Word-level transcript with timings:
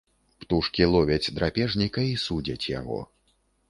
Птушкі 0.43 0.87
ловяць 0.95 1.31
драпежніка 1.37 2.09
і 2.15 2.19
судзяць 2.27 2.63
яго. 2.79 2.99